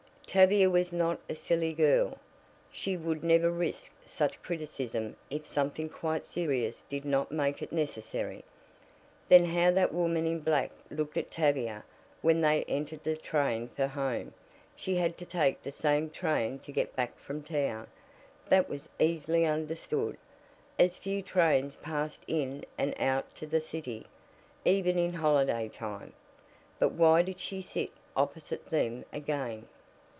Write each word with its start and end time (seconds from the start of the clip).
Tavia 0.33 0.69
was 0.69 0.93
not 0.93 1.19
a 1.27 1.35
silly 1.35 1.73
girl 1.73 2.17
she 2.71 2.95
would 2.95 3.21
never 3.21 3.51
risk 3.51 3.91
such 4.05 4.41
criticism 4.41 5.17
if 5.29 5.45
something 5.45 5.89
quite 5.89 6.25
serious 6.25 6.83
did 6.83 7.03
not 7.03 7.33
make 7.33 7.61
it 7.61 7.73
necessary. 7.73 8.41
Then 9.27 9.43
how 9.43 9.71
that 9.71 9.93
woman 9.93 10.25
in 10.25 10.39
black 10.39 10.71
looked 10.89 11.17
at 11.17 11.31
Tavia 11.31 11.83
when 12.21 12.39
they 12.39 12.63
entered 12.63 13.03
the 13.03 13.17
train 13.17 13.67
for 13.75 13.87
home! 13.87 14.33
She 14.73 14.95
had 14.95 15.17
to 15.17 15.25
take 15.25 15.61
the 15.61 15.69
same 15.69 16.09
train 16.09 16.59
to 16.59 16.71
get 16.71 16.95
back 16.95 17.19
from 17.19 17.43
town; 17.43 17.87
that 18.47 18.69
was 18.69 18.87
easily 18.99 19.43
understood, 19.45 20.15
as 20.79 20.95
few 20.95 21.21
trains 21.21 21.75
passed 21.75 22.23
in 22.25 22.63
and 22.77 22.95
out 22.97 23.35
to 23.35 23.45
the 23.45 23.59
city, 23.59 24.05
even 24.63 24.97
in 24.97 25.11
holiday 25.11 25.67
time. 25.67 26.13
But 26.79 26.93
why 26.93 27.21
did 27.21 27.41
she 27.41 27.61
sit 27.61 27.89
opposite 28.15 28.69
them 28.69 29.03
again? 29.11 29.67